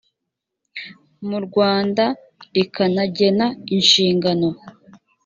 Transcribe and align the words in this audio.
mu 1.29 1.37
rwanda 1.45 2.03
rikanagena 2.53 3.45
inshingano 3.75 4.49